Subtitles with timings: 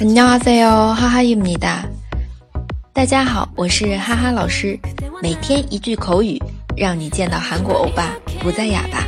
[0.00, 1.84] 안녕하세요，哈哈입니다。
[2.92, 4.78] 大家好，我是哈哈老师，
[5.22, 6.38] 每天一句口语，
[6.76, 9.06] 让你见到韩国欧巴不再哑巴。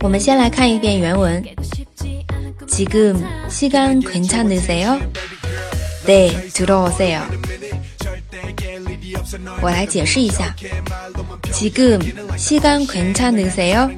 [0.00, 1.42] 我们先来看一遍原文。
[2.66, 4.98] 지금시간괜찮으세 요？
[6.06, 7.20] 네 들어오세 요。
[9.60, 10.54] 我来解释一下。
[11.52, 13.90] 지금시간괜찮으세 요？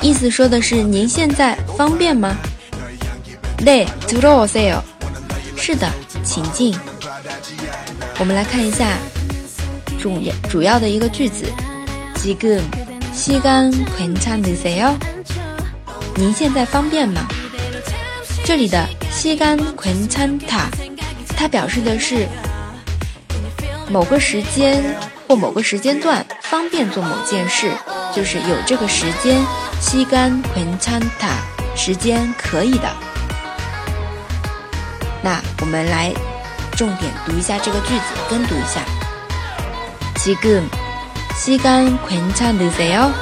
[0.00, 2.36] 意思说的是您现在方便吗？
[3.58, 4.82] 네 들어오세 요。
[5.56, 5.90] 是的，
[6.22, 6.74] 请进。
[8.18, 8.96] 我们来看一下
[10.00, 11.44] 主主要的一个句子。
[12.16, 14.96] 지금시간괜찮으세 요？
[16.16, 17.26] 您现在方便吗？
[18.44, 20.68] 这里的시간괜찮 다，
[21.36, 22.26] 它表示的是
[23.88, 24.82] 某个时间
[25.28, 27.70] 或某个时间段方便做某件事，
[28.14, 29.40] 就是有这个时间。
[29.80, 31.42] 시간괜찮 다，
[31.76, 32.90] 时间可以的。
[35.22, 36.10] 那我们来
[36.76, 38.82] 重点读一下这个句子，跟读一下。
[40.24, 43.12] 지금시간괜찮으세 요？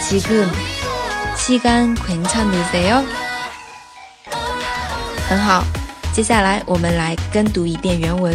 [0.00, 3.04] 지금시간괜찮으세 요？
[5.28, 5.62] 很好，
[6.12, 8.34] 接下来我们来跟读一遍原文。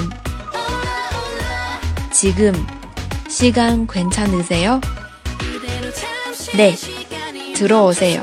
[2.11, 4.79] 지금시간괜찮으세 요？
[6.53, 6.77] 네，
[7.55, 8.19] 들어오세 요。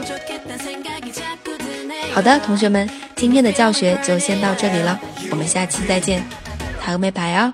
[2.14, 2.88] 好的，同学们，
[3.23, 4.99] 今天的教学就先到这里了，
[5.31, 6.21] 我们下期再见，
[6.81, 7.53] 拍没拍啊？